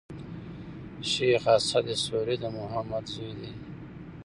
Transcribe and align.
شېخ 1.09 1.43
اسعد 1.55 1.87
سوري 2.03 2.35
د 2.41 2.45
محمد 2.57 3.05
زوی 3.13 3.31
دﺉ. 3.39 3.53